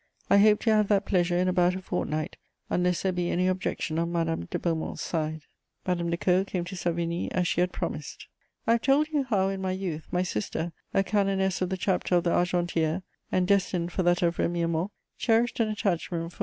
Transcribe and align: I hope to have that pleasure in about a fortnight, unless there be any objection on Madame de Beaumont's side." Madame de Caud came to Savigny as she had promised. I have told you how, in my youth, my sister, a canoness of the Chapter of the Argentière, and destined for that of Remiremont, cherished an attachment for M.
I 0.31 0.37
hope 0.39 0.61
to 0.61 0.73
have 0.73 0.87
that 0.87 1.05
pleasure 1.05 1.37
in 1.37 1.47
about 1.47 1.75
a 1.75 1.79
fortnight, 1.79 2.35
unless 2.71 3.03
there 3.03 3.11
be 3.11 3.29
any 3.29 3.47
objection 3.47 3.99
on 3.99 4.11
Madame 4.11 4.47
de 4.49 4.57
Beaumont's 4.57 5.03
side." 5.03 5.41
Madame 5.85 6.09
de 6.09 6.17
Caud 6.17 6.47
came 6.47 6.63
to 6.65 6.75
Savigny 6.75 7.31
as 7.31 7.47
she 7.47 7.61
had 7.61 7.71
promised. 7.71 8.25
I 8.65 8.71
have 8.71 8.81
told 8.81 9.09
you 9.09 9.25
how, 9.25 9.49
in 9.49 9.61
my 9.61 9.73
youth, 9.73 10.07
my 10.09 10.23
sister, 10.23 10.71
a 10.91 11.03
canoness 11.03 11.61
of 11.61 11.69
the 11.69 11.77
Chapter 11.77 12.15
of 12.15 12.23
the 12.23 12.31
Argentière, 12.31 13.03
and 13.31 13.47
destined 13.47 13.91
for 13.91 14.01
that 14.01 14.23
of 14.23 14.39
Remiremont, 14.39 14.89
cherished 15.19 15.59
an 15.59 15.67
attachment 15.69 16.33
for 16.33 16.37
M. 16.37 16.39